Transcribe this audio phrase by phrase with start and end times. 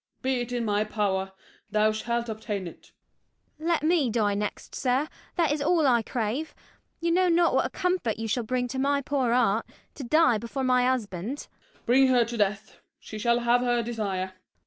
[0.23, 1.31] be it in my power,
[1.69, 2.91] Thou shalt obtain it.
[3.59, 3.67] DOLL.
[3.67, 6.55] Let me die next, sir; that is all I crave:
[6.99, 10.39] You know not what a comfort you shall bring To my poor heart, to die
[10.39, 11.41] before my husband.
[11.41, 11.85] SHERIFF.
[11.85, 14.33] Bring her to death; she shall have her desire.